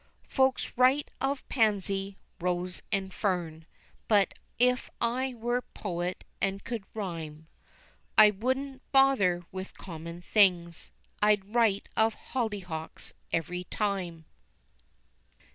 [0.27, 3.67] Folks write of pansy, rose, and fern,
[4.07, 7.45] But if I was a poet an' could rhyme,
[8.17, 10.91] I wouldn't bother with common things,
[11.21, 14.25] I'd write of hollyhocks, every time.